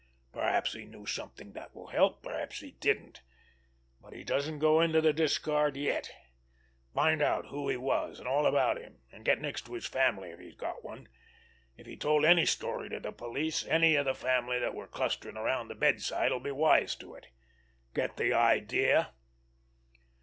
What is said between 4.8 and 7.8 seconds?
into the discard yet. Find out who he